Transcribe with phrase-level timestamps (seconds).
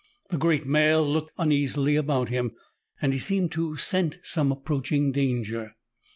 [0.31, 2.53] The great male looked uneasily about him,
[3.03, 5.75] and seemed to scent some approaching danger.